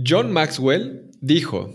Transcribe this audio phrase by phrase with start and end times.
[0.00, 1.74] John Maxwell dijo,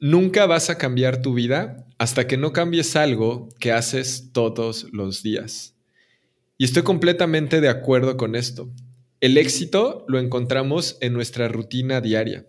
[0.00, 5.22] nunca vas a cambiar tu vida hasta que no cambies algo que haces todos los
[5.22, 5.76] días.
[6.58, 8.70] Y estoy completamente de acuerdo con esto.
[9.20, 12.44] El éxito lo encontramos en nuestra rutina diaria.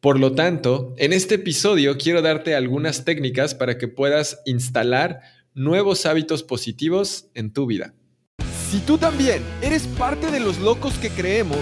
[0.00, 5.20] Por lo tanto, en este episodio quiero darte algunas técnicas para que puedas instalar
[5.54, 7.94] nuevos hábitos positivos en tu vida.
[8.68, 11.60] Si tú también eres parte de los locos que creemos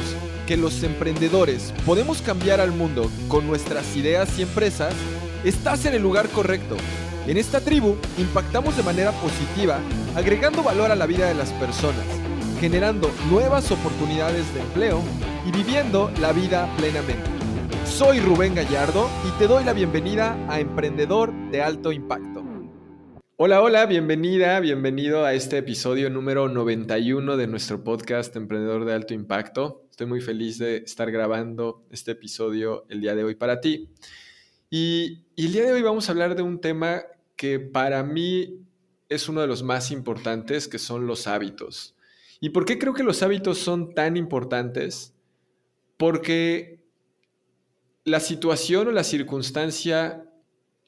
[0.49, 4.95] que los emprendedores podemos cambiar al mundo con nuestras ideas y empresas,
[5.45, 6.75] estás en el lugar correcto.
[7.27, 9.79] En esta tribu impactamos de manera positiva,
[10.17, 12.07] agregando valor a la vida de las personas,
[12.61, 15.03] generando nuevas oportunidades de empleo
[15.47, 17.29] y viviendo la vida plenamente.
[17.85, 22.38] Soy Rubén Gallardo y te doy la bienvenida a Emprendedor de Alto Impacto.
[23.41, 29.15] Hola, hola, bienvenida, bienvenido a este episodio número 91 de nuestro podcast Emprendedor de Alto
[29.15, 29.87] Impacto.
[29.93, 33.91] Estoy muy feliz de estar grabando este episodio el día de hoy para ti.
[34.71, 37.03] Y, el día de hoy vamos a hablar de un tema
[37.37, 38.67] que para mí
[39.09, 41.95] es uno de los más importantes, que son los hábitos.
[42.41, 45.15] ¿Y por qué creo que los hábitos son tan importantes?
[45.97, 46.81] Porque
[48.03, 50.28] la situación o la circunstancia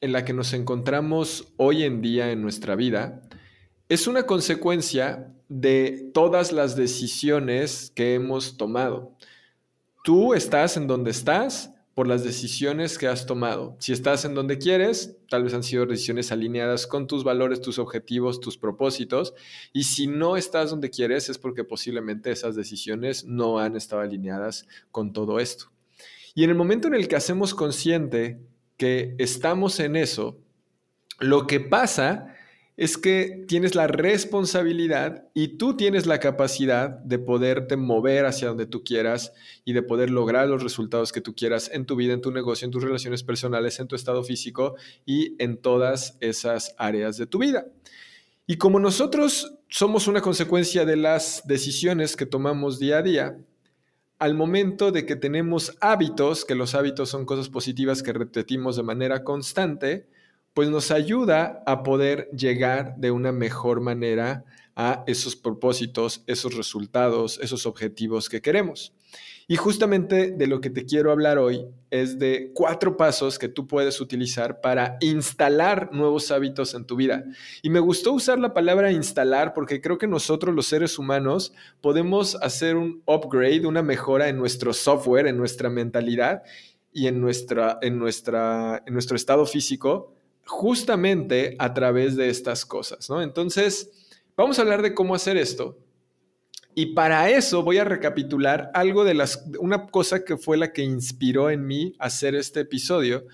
[0.01, 3.21] en la que nos encontramos hoy en día en nuestra vida
[3.87, 9.15] es una consecuencia de todas las decisiones que hemos tomado.
[10.03, 13.75] Tú estás en donde estás por las decisiones que has tomado.
[13.79, 17.79] Si estás en donde quieres, tal vez han sido decisiones alineadas con tus valores, tus
[17.79, 19.33] objetivos, tus propósitos.
[19.73, 24.67] Y si no estás donde quieres, es porque posiblemente esas decisiones no han estado alineadas
[24.89, 25.65] con todo esto.
[26.33, 28.39] Y en el momento en el que hacemos consciente
[28.81, 30.39] que estamos en eso,
[31.19, 32.35] lo que pasa
[32.77, 38.65] es que tienes la responsabilidad y tú tienes la capacidad de poderte mover hacia donde
[38.65, 39.33] tú quieras
[39.65, 42.65] y de poder lograr los resultados que tú quieras en tu vida, en tu negocio,
[42.65, 44.73] en tus relaciones personales, en tu estado físico
[45.05, 47.67] y en todas esas áreas de tu vida.
[48.47, 53.37] Y como nosotros somos una consecuencia de las decisiones que tomamos día a día,
[54.21, 58.83] al momento de que tenemos hábitos, que los hábitos son cosas positivas que repetimos de
[58.83, 60.07] manera constante,
[60.53, 64.45] pues nos ayuda a poder llegar de una mejor manera
[64.75, 68.93] a esos propósitos, esos resultados, esos objetivos que queremos.
[69.47, 73.67] Y justamente de lo que te quiero hablar hoy es de cuatro pasos que tú
[73.67, 77.25] puedes utilizar para instalar nuevos hábitos en tu vida.
[77.61, 82.35] Y me gustó usar la palabra instalar porque creo que nosotros los seres humanos podemos
[82.35, 86.43] hacer un upgrade, una mejora en nuestro software, en nuestra mentalidad
[86.93, 90.13] y en, nuestra, en, nuestra, en nuestro estado físico
[90.45, 93.21] justamente a través de estas cosas, ¿no?
[93.21, 93.89] Entonces,
[94.35, 95.77] vamos a hablar de cómo hacer esto.
[96.73, 100.83] Y para eso voy a recapitular algo de las, una cosa que fue la que
[100.83, 103.25] inspiró en mí hacer este episodio.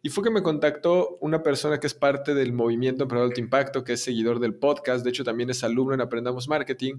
[0.00, 3.84] Y fue que me contactó una persona que es parte del movimiento Emprendedor Alto Impacto,
[3.84, 6.94] que es seguidor del podcast, de hecho también es alumno en Aprendamos Marketing,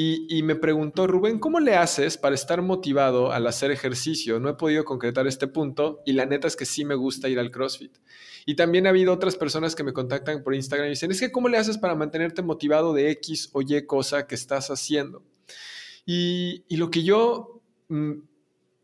[0.00, 4.38] y, me preguntó, Rubén, ¿cómo le haces para estar motivado al hacer ejercicio?
[4.38, 7.40] No he podido concretar este punto y la neta es que sí me gusta ir
[7.40, 7.98] al CrossFit.
[8.46, 11.32] Y también ha habido otras personas que me contactan por Instagram y dicen, es que
[11.32, 15.24] ¿cómo le haces para mantenerte motivado de X o Y cosa que estás haciendo?
[16.06, 18.12] Y, lo que yo mm,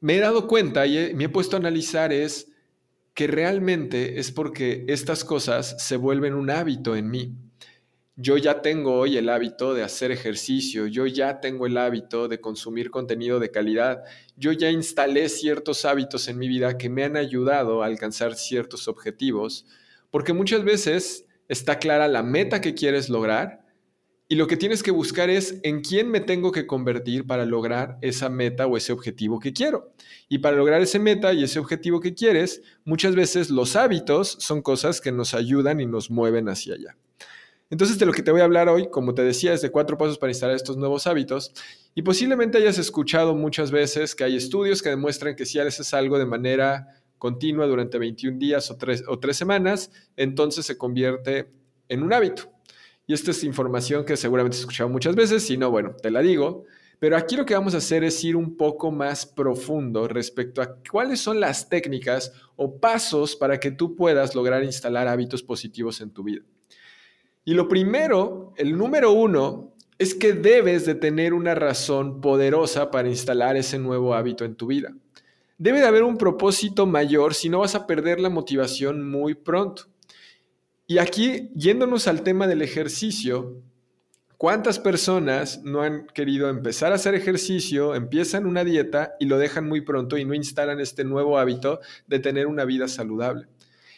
[0.01, 2.51] me he dado cuenta y me he puesto a analizar es
[3.15, 7.37] que realmente es porque estas cosas se vuelven un hábito en mí
[8.17, 12.41] yo ya tengo hoy el hábito de hacer ejercicio, yo ya tengo el hábito de
[12.41, 14.05] consumir contenido de calidad,
[14.37, 18.87] yo ya instalé ciertos hábitos en mi vida que me han ayudado a alcanzar ciertos
[18.87, 19.67] objetivos,
[20.11, 23.65] porque muchas veces está clara la meta que quieres lograr
[24.29, 27.99] y lo que tienes que buscar es en quién me tengo que convertir para lograr
[28.01, 29.93] esa meta o ese objetivo que quiero.
[30.31, 34.63] Y para lograr ese meta y ese objetivo que quieres, muchas veces los hábitos son
[34.63, 36.97] cosas que nos ayudan y nos mueven hacia allá.
[37.75, 39.99] Entonces, de lo que te voy a hablar hoy, como te decía, es de cuatro
[39.99, 41.53] pasos para instalar estos nuevos hábitos.
[41.97, 46.17] Y posiblemente hayas escuchado muchas veces que hay estudios que demuestran que si haces algo
[46.17, 46.87] de manera
[47.19, 51.51] continua durante 21 días o tres, o tres semanas, entonces se convierte
[51.89, 52.45] en un hábito.
[53.09, 56.21] Y esta es información que seguramente has escuchado muchas veces, si no, bueno, te la
[56.21, 56.67] digo.
[57.01, 60.77] Pero aquí lo que vamos a hacer es ir un poco más profundo respecto a
[60.89, 66.13] cuáles son las técnicas o pasos para que tú puedas lograr instalar hábitos positivos en
[66.13, 66.45] tu vida.
[67.45, 73.09] Y lo primero, el número uno, es que debes de tener una razón poderosa para
[73.09, 74.95] instalar ese nuevo hábito en tu vida.
[75.59, 79.85] Debe de haber un propósito mayor, si no vas a perder la motivación muy pronto.
[80.87, 83.63] Y aquí, yéndonos al tema del ejercicio,
[84.37, 89.67] ¿Cuántas personas no han querido empezar a hacer ejercicio, empiezan una dieta y lo dejan
[89.67, 93.47] muy pronto y no instalan este nuevo hábito de tener una vida saludable?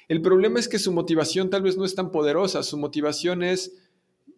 [0.09, 3.73] El problema es que su motivación tal vez no es tan poderosa, su motivación es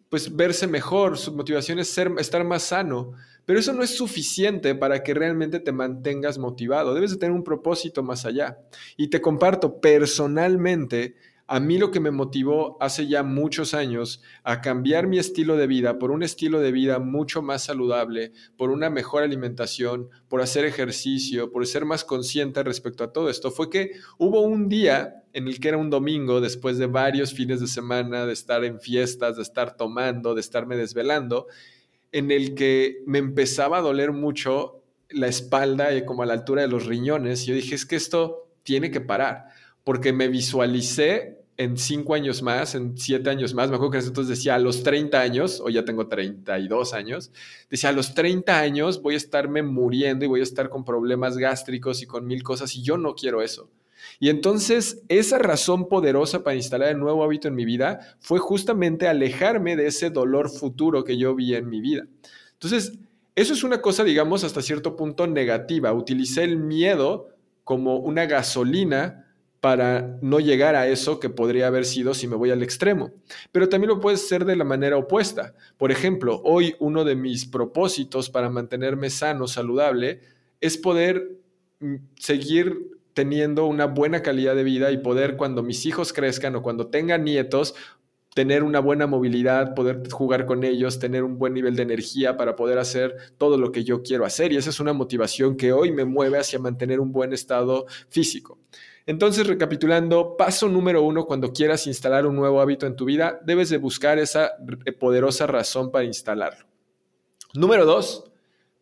[0.09, 3.13] pues verse mejor, su motivación es ser, estar más sano,
[3.45, 7.43] pero eso no es suficiente para que realmente te mantengas motivado, debes de tener un
[7.43, 8.57] propósito más allá.
[8.97, 11.15] Y te comparto personalmente,
[11.51, 15.65] a mí lo que me motivó hace ya muchos años a cambiar mi estilo de
[15.65, 20.63] vida por un estilo de vida mucho más saludable, por una mejor alimentación, por hacer
[20.65, 25.47] ejercicio, por ser más consciente respecto a todo esto, fue que hubo un día en
[25.47, 29.35] el que era un domingo, después de varios fines de semana, de estar en fiestas,
[29.35, 31.47] de estar tomando, de estarme desvelando,
[32.11, 36.61] en el que me empezaba a doler mucho la espalda y como a la altura
[36.61, 37.47] de los riñones.
[37.47, 39.45] Yo dije, es que esto tiene que parar,
[39.83, 44.37] porque me visualicé en cinco años más, en siete años más, me acuerdo que entonces
[44.37, 47.33] decía a los 30 años, o ya tengo 32 años,
[47.69, 51.37] decía a los 30 años voy a estarme muriendo y voy a estar con problemas
[51.37, 53.69] gástricos y con mil cosas y yo no quiero eso.
[54.21, 59.09] Y entonces esa razón poderosa para instalar el nuevo hábito en mi vida fue justamente
[59.09, 62.07] alejarme de ese dolor futuro que yo vi en mi vida.
[62.53, 62.97] Entonces,
[63.35, 65.91] eso es una cosa, digamos, hasta cierto punto negativa.
[65.91, 67.27] Utilicé el miedo
[67.65, 69.28] como una gasolina
[69.61, 73.11] para no llegar a eso que podría haber sido si me voy al extremo.
[73.51, 75.53] Pero también lo puede ser de la manera opuesta.
[75.77, 80.21] Por ejemplo, hoy uno de mis propósitos para mantenerme sano, saludable,
[80.61, 81.37] es poder
[81.79, 86.61] mm, seguir teniendo una buena calidad de vida y poder cuando mis hijos crezcan o
[86.61, 87.75] cuando tengan nietos,
[88.33, 92.55] tener una buena movilidad, poder jugar con ellos, tener un buen nivel de energía para
[92.55, 94.53] poder hacer todo lo que yo quiero hacer.
[94.53, 98.57] Y esa es una motivación que hoy me mueve hacia mantener un buen estado físico.
[99.09, 103.71] Entonces, recapitulando, paso número uno, cuando quieras instalar un nuevo hábito en tu vida, debes
[103.71, 104.51] de buscar esa
[104.99, 106.67] poderosa razón para instalarlo.
[107.55, 108.25] Número dos,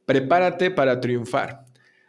[0.05, 1.63] prepárate para triunfar.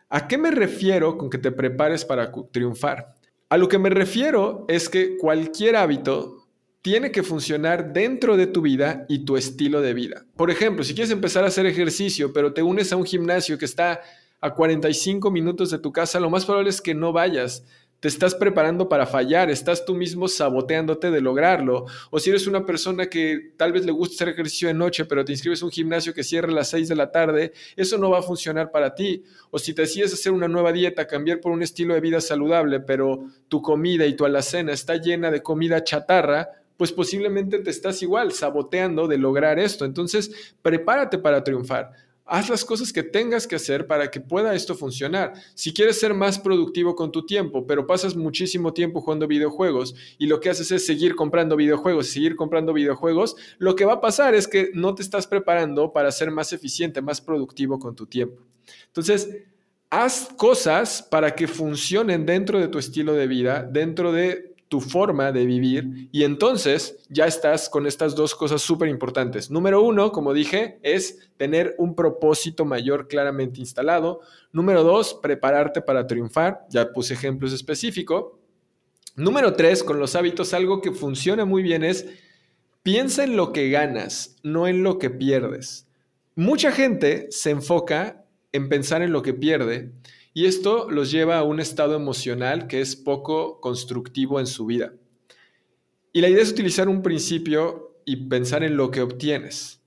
[0.08, 3.14] ¿A qué me refiero con que te prepares para triunfar?
[3.50, 6.48] A lo que me refiero es que cualquier hábito
[6.82, 10.26] tiene que funcionar dentro de tu vida y tu estilo de vida.
[10.34, 13.64] Por ejemplo, si quieres empezar a hacer ejercicio, pero te unes a un gimnasio que
[13.64, 14.00] está
[14.40, 17.62] a 45 minutos de tu casa, lo más probable es que no vayas
[18.00, 21.86] te estás preparando para fallar, estás tú mismo saboteándote de lograrlo.
[22.10, 25.24] O si eres una persona que tal vez le gusta hacer ejercicio de noche, pero
[25.24, 28.10] te inscribes a un gimnasio que cierra a las 6 de la tarde, eso no
[28.10, 29.24] va a funcionar para ti.
[29.50, 32.80] O si te decides hacer una nueva dieta, cambiar por un estilo de vida saludable,
[32.80, 38.00] pero tu comida y tu alacena está llena de comida chatarra, pues posiblemente te estás
[38.02, 39.84] igual saboteando de lograr esto.
[39.84, 41.90] Entonces, prepárate para triunfar.
[42.28, 45.32] Haz las cosas que tengas que hacer para que pueda esto funcionar.
[45.54, 50.26] Si quieres ser más productivo con tu tiempo, pero pasas muchísimo tiempo jugando videojuegos y
[50.26, 54.34] lo que haces es seguir comprando videojuegos, seguir comprando videojuegos, lo que va a pasar
[54.34, 58.42] es que no te estás preparando para ser más eficiente, más productivo con tu tiempo.
[58.86, 59.28] Entonces,
[59.90, 65.32] haz cosas para que funcionen dentro de tu estilo de vida, dentro de tu forma
[65.32, 69.50] de vivir y entonces ya estás con estas dos cosas súper importantes.
[69.50, 74.20] Número uno, como dije, es tener un propósito mayor claramente instalado.
[74.52, 76.66] Número dos, prepararte para triunfar.
[76.68, 78.32] Ya puse ejemplos específicos.
[79.16, 82.06] Número tres, con los hábitos, algo que funciona muy bien es
[82.82, 85.88] piensa en lo que ganas, no en lo que pierdes.
[86.34, 89.92] Mucha gente se enfoca en pensar en lo que pierde
[90.34, 94.92] y esto los lleva a un estado emocional que es poco constructivo en su vida.
[96.12, 99.78] Y la idea es utilizar un principio y pensar en lo que obtienes.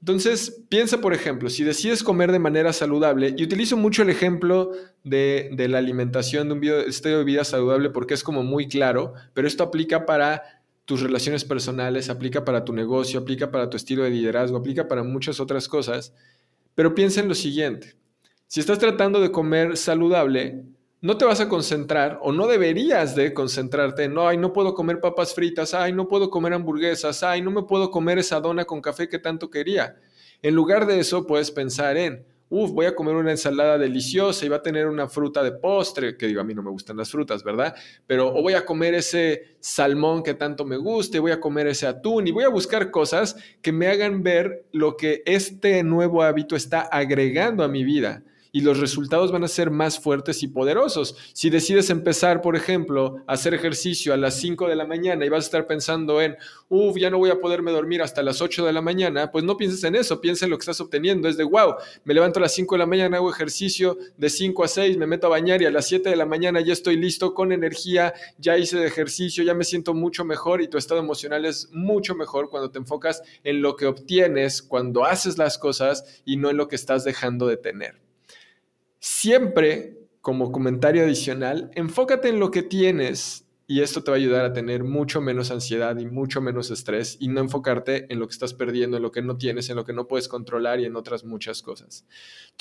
[0.00, 4.72] Entonces, piensa, por ejemplo, si decides comer de manera saludable, y utilizo mucho el ejemplo
[5.04, 9.46] de, la alimentación, de un estilo de vida saludable, porque es como muy claro, pero
[9.46, 10.42] esto aplica para
[10.86, 15.04] tus relaciones personales, aplica para tu negocio, aplica para tu estilo de liderazgo, aplica para
[15.04, 16.12] muchas otras cosas.
[16.74, 17.94] Pero piensa en lo siguiente.
[18.52, 20.62] Si estás tratando de comer saludable,
[21.00, 24.74] no te vas a concentrar o no deberías de concentrarte en, no, ay, no puedo
[24.74, 28.66] comer papas fritas, ay, no puedo comer hamburguesas, ay, no me puedo comer esa dona
[28.66, 29.96] con café que tanto quería.
[30.42, 34.50] En lugar de eso, puedes pensar en, uff, voy a comer una ensalada deliciosa y
[34.50, 37.10] va a tener una fruta de postre, que digo, a mí no me gustan las
[37.10, 37.74] frutas, ¿verdad?
[38.06, 41.86] Pero o voy a comer ese salmón que tanto me guste, voy a comer ese
[41.86, 46.54] atún y voy a buscar cosas que me hagan ver lo que este nuevo hábito
[46.54, 51.16] está agregando a mi vida y los resultados van a ser más fuertes y poderosos.
[51.32, 55.30] Si decides empezar, por ejemplo, a hacer ejercicio a las 5 de la mañana y
[55.30, 56.36] vas a estar pensando en,
[56.68, 59.56] uff, ya no voy a poderme dormir hasta las 8 de la mañana, pues no
[59.56, 61.28] pienses en eso, piensa en lo que estás obteniendo.
[61.28, 64.64] Es de, wow, me levanto a las 5 de la mañana, hago ejercicio de 5
[64.64, 66.96] a 6, me meto a bañar y a las 7 de la mañana ya estoy
[66.96, 71.46] listo con energía, ya hice ejercicio, ya me siento mucho mejor y tu estado emocional
[71.46, 76.36] es mucho mejor cuando te enfocas en lo que obtienes, cuando haces las cosas y
[76.36, 78.11] no en lo que estás dejando de tener.
[79.04, 84.44] Siempre, como comentario adicional, enfócate en lo que tienes y esto te va a ayudar
[84.44, 88.34] a tener mucho menos ansiedad y mucho menos estrés y no enfocarte en lo que
[88.34, 90.94] estás perdiendo, en lo que no tienes, en lo que no puedes controlar y en
[90.94, 92.06] otras muchas cosas.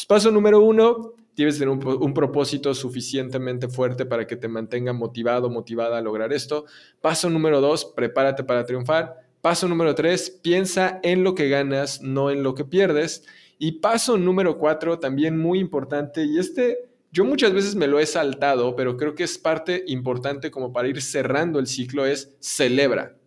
[0.07, 5.47] paso número uno, que tener un, un, propósito suficientemente fuerte para que te mantenga motivado,
[5.51, 6.65] motivada a lograr esto.
[7.01, 9.27] Paso número dos, prepárate para triunfar.
[9.41, 13.27] Paso número tres, piensa en lo que ganas, no en lo que pierdes.
[13.63, 18.07] Y paso número cuatro, también muy importante, y este yo muchas veces me lo he
[18.07, 23.17] saltado, pero creo que es parte importante como para ir cerrando el ciclo, es celebra.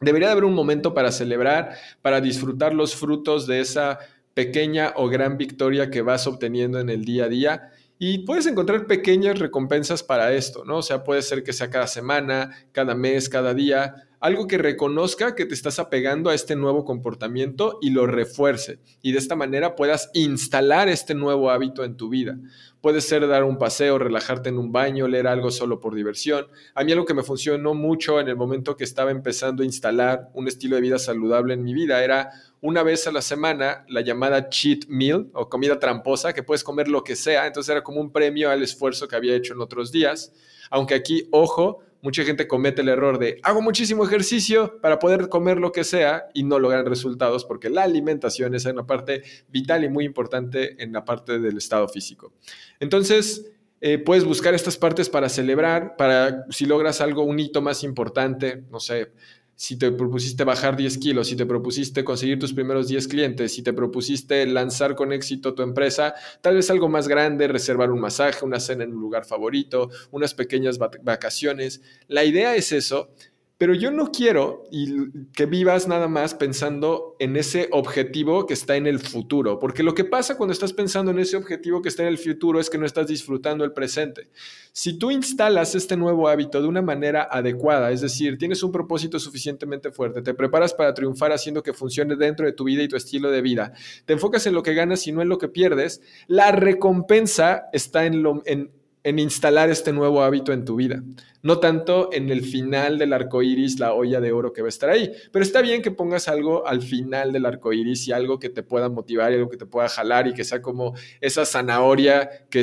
[0.00, 4.00] Debería de haber un momento para celebrar, para disfrutar los frutos de esa
[4.34, 7.70] pequeña o gran victoria que vas obteniendo en el día a día.
[8.00, 10.78] Y puedes encontrar pequeñas recompensas para esto, ¿no?
[10.78, 15.34] O sea, puede ser que sea cada semana, cada mes, cada día, algo que reconozca
[15.34, 18.78] que te estás apegando a este nuevo comportamiento y lo refuerce.
[19.02, 22.38] Y de esta manera puedas instalar este nuevo hábito en tu vida.
[22.80, 26.46] Puede ser dar un paseo, relajarte en un baño, leer algo solo por diversión.
[26.76, 30.30] A mí algo que me funcionó mucho en el momento que estaba empezando a instalar
[30.34, 34.02] un estilo de vida saludable en mi vida era una vez a la semana la
[34.02, 37.48] llamada cheat meal o comida tramposa, que puedes comer lo que sea.
[37.48, 40.32] Entonces era como un premio al esfuerzo que había hecho en otros días.
[40.70, 45.58] Aunque aquí, ojo, mucha gente comete el error de hago muchísimo ejercicio para poder comer
[45.58, 49.88] lo que sea y no logran resultados porque la alimentación es una parte vital y
[49.88, 52.32] muy importante en la parte del estado físico.
[52.80, 57.82] Entonces, eh, puedes buscar estas partes para celebrar, para si logras algo, un hito más
[57.82, 59.10] importante, no sé,
[59.56, 63.62] si te propusiste bajar 10 kilos, si te propusiste conseguir tus primeros 10 clientes, si
[63.62, 68.44] te propusiste lanzar con éxito tu empresa, tal vez algo más grande, reservar un masaje,
[68.44, 71.80] una cena en un lugar favorito, unas pequeñas vacaciones.
[72.08, 73.10] La idea es eso,
[73.62, 74.64] pero yo no quiero
[75.36, 79.94] que vivas nada más pensando en ese objetivo que está en el futuro, porque lo
[79.94, 82.76] que pasa cuando estás pensando en ese objetivo que está en el futuro es que
[82.76, 84.30] no estás disfrutando el presente.
[84.72, 89.20] Si tú instalas este nuevo hábito de una manera adecuada, es decir, tienes un propósito
[89.20, 92.96] suficientemente fuerte, te preparas para triunfar haciendo que funcione dentro de tu vida y tu
[92.96, 93.74] estilo de vida,
[94.06, 98.06] te enfocas en lo que ganas y no en lo que pierdes, la recompensa está
[98.06, 98.72] en, lo, en
[99.04, 101.02] en instalar este nuevo hábito en tu vida.
[101.42, 104.70] No tanto en el final del arco iris, la olla de oro que va a
[104.70, 105.10] estar ahí.
[105.32, 108.62] Pero está bien que pongas algo al final del arco iris y algo que te
[108.62, 112.62] pueda motivar y algo que te pueda jalar y que sea como esa zanahoria que,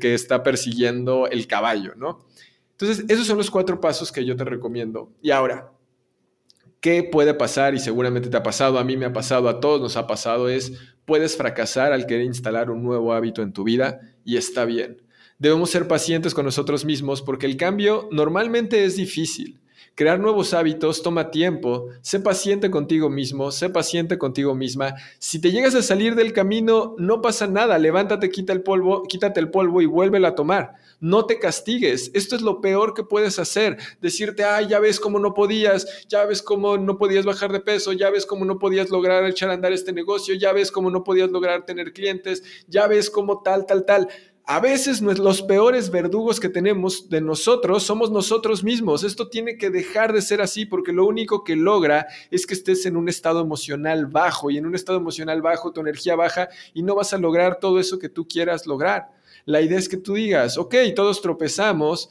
[0.00, 2.24] que está persiguiendo el caballo, ¿no?
[2.72, 5.10] Entonces, esos son los cuatro pasos que yo te recomiendo.
[5.20, 5.72] Y ahora,
[6.80, 7.74] ¿qué puede pasar?
[7.74, 10.48] Y seguramente te ha pasado, a mí me ha pasado, a todos nos ha pasado,
[10.48, 10.72] es
[11.06, 15.05] puedes fracasar al querer instalar un nuevo hábito en tu vida y está bien
[15.38, 19.60] Debemos ser pacientes con nosotros mismos porque el cambio normalmente es difícil.
[19.94, 21.88] Crear nuevos hábitos toma tiempo.
[22.00, 24.94] Sé paciente contigo mismo, sé paciente contigo misma.
[25.18, 27.78] Si te llegas a salir del camino, no pasa nada.
[27.78, 30.74] Levántate, quita el polvo, quítate el polvo y vuélvelo a tomar.
[31.00, 32.10] No te castigues.
[32.14, 33.76] Esto es lo peor que puedes hacer.
[34.00, 37.92] Decirte, ay, ya ves cómo no podías, ya ves cómo no podías bajar de peso,
[37.92, 41.04] ya ves cómo no podías lograr echar a andar este negocio, ya ves cómo no
[41.04, 44.08] podías lograr tener clientes, ya ves cómo tal, tal, tal
[44.48, 49.02] a veces los peores verdugos que tenemos de nosotros somos nosotros mismos.
[49.02, 52.86] Esto tiene que dejar de ser así porque lo único que logra es que estés
[52.86, 56.84] en un estado emocional bajo y en un estado emocional bajo tu energía baja y
[56.84, 59.10] no vas a lograr todo eso que tú quieras lograr.
[59.46, 62.10] La idea es que tú digas, ok, todos tropezamos,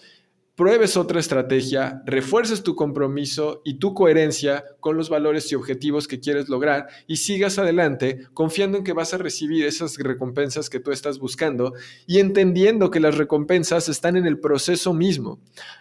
[0.55, 6.21] pruebes otra estrategia, refuerces tu compromiso y tu coherencia con los valores y objetivos que
[6.21, 10.91] quieres lograr y sigas adelante confiando en que vas a recibir esas recompensas que tú
[10.91, 11.74] estás buscando
[12.07, 15.39] y entendiendo que las recompensas están en el proceso mismo.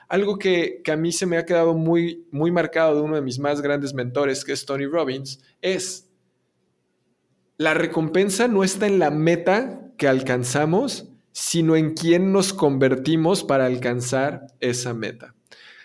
[0.08, 3.38] Algo que, a mí se me ha quedado muy, muy marcado de uno de mis
[3.38, 6.10] más grandes mentores, que es Tony Robbins, es
[7.56, 13.66] la recompensa no está en la meta que alcanzamos, sino en quién nos convertimos para
[13.66, 15.34] alcanzar esa meta.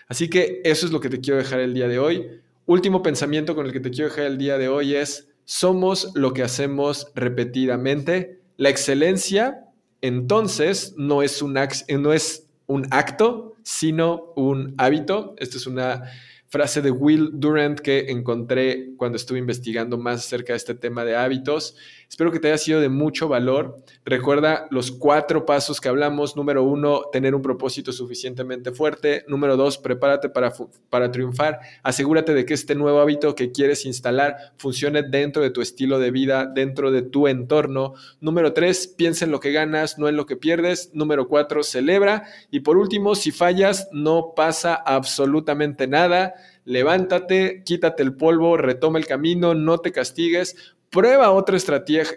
[0.06, 2.24] Así que eso es lo que te quiero dejar el día de hoy.
[2.66, 6.32] Último pensamiento con el que te quiero dejar el día de hoy es, somos lo
[6.32, 8.38] que hacemos repetidamente.
[8.58, 9.64] La excelencia,
[10.02, 15.34] entonces, no es un, acto, sino un hábito.
[15.36, 16.04] Esta es una
[16.50, 21.14] frase de Will Durant que encontré cuando estuve investigando más acerca de este tema de
[21.14, 21.76] hábitos.
[22.08, 23.84] Espero que te haya sido de mucho valor.
[24.04, 26.34] Recuerda los cuatro pasos que hablamos.
[26.34, 29.24] Número uno, tener un propósito suficientemente fuerte.
[29.28, 30.52] Número dos, prepárate para,
[30.90, 31.60] para triunfar.
[31.84, 36.10] Asegúrate de que este nuevo hábito que quieres instalar funcione dentro de tu estilo de
[36.10, 37.94] vida, dentro de tu entorno.
[38.20, 40.90] Número tres, piensa en lo que ganas, no en lo que pierdes.
[40.94, 42.24] Número cuatro, celebra.
[42.50, 46.34] Y por último, si fallas, no pasa absolutamente nada
[46.70, 50.56] levántate, quítate el polvo, retoma el camino, no te castigues,
[50.88, 52.14] prueba otra estrategia,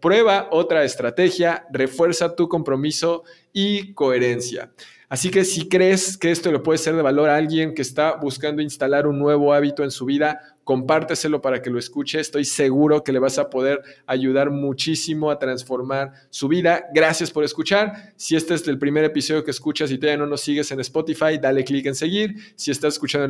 [0.00, 4.72] prueba otra estrategia, refuerza tu compromiso y coherencia.
[5.08, 8.16] Así que si crees que esto le puede ser de valor a alguien que está
[8.16, 12.18] buscando instalar un nuevo hábito en su vida, compárteselo para que lo escuche.
[12.18, 16.86] Estoy seguro que le vas a poder ayudar muchísimo a transformar su vida.
[16.92, 18.12] Gracias por escuchar.
[18.16, 21.38] Si este es el primer episodio que escuchas y todavía no nos sigues en Spotify,
[21.40, 22.34] dale clic en seguir.
[22.56, 23.26] Si estás escuchando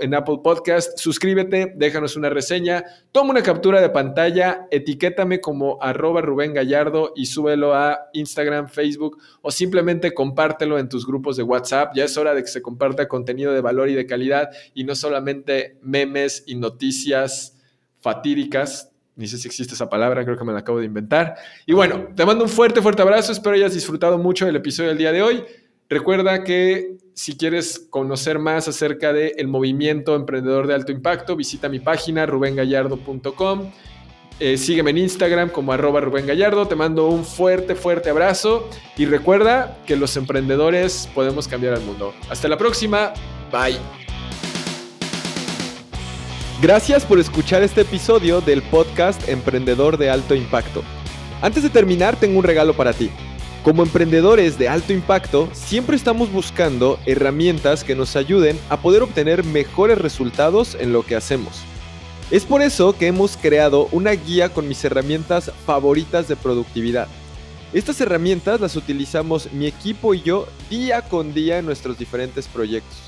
[0.00, 6.22] en Apple, Podcast, suscríbete, déjanos una reseña, toma una captura de pantalla, etiquétame como arroba
[6.22, 11.92] Rubén Gallardo y súbelo a Instagram, Facebook o simplemente compártelo en tus grupos de WhatsApp.
[11.94, 14.94] Ya es hora de que se comparta contenido de valor y de calidad y no
[14.94, 17.56] solamente memes y noticias noticias
[18.00, 18.90] fatídicas.
[19.16, 21.34] Ni sé si existe esa palabra, creo que me la acabo de inventar.
[21.66, 23.32] Y bueno, te mando un fuerte, fuerte abrazo.
[23.32, 25.44] Espero hayas disfrutado mucho del episodio del día de hoy.
[25.88, 31.80] Recuerda que si quieres conocer más acerca del movimiento emprendedor de alto impacto, visita mi
[31.80, 33.72] página rubengallardo.com.
[34.38, 36.26] Eh, sígueme en Instagram como arroba Rubén.
[36.68, 38.70] Te mando un fuerte, fuerte abrazo.
[38.96, 42.14] Y recuerda que los emprendedores podemos cambiar al mundo.
[42.30, 43.12] Hasta la próxima.
[43.50, 44.07] Bye.
[46.60, 50.82] Gracias por escuchar este episodio del podcast Emprendedor de Alto Impacto.
[51.40, 53.10] Antes de terminar, tengo un regalo para ti.
[53.62, 59.44] Como emprendedores de alto impacto, siempre estamos buscando herramientas que nos ayuden a poder obtener
[59.44, 61.60] mejores resultados en lo que hacemos.
[62.32, 67.06] Es por eso que hemos creado una guía con mis herramientas favoritas de productividad.
[67.72, 73.07] Estas herramientas las utilizamos mi equipo y yo día con día en nuestros diferentes proyectos.